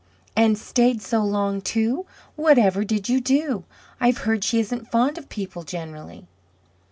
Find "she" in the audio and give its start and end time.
4.43-4.59